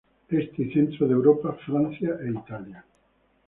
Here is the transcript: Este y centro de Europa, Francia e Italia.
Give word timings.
Este 0.29 0.63
y 0.63 0.73
centro 0.73 1.05
de 1.07 1.13
Europa, 1.13 1.55
Francia 1.63 2.17
e 2.23 2.31
Italia. 2.31 2.83